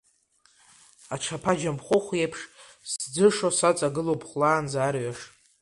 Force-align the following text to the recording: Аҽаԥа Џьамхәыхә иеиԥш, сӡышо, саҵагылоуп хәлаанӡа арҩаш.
Аҽаԥа 1.13 1.53
Џьамхәыхә 1.59 2.11
иеиԥш, 2.15 2.39
сӡышо, 2.89 3.49
саҵагылоуп 3.57 4.21
хәлаанӡа 4.29 4.79
арҩаш. 4.87 5.19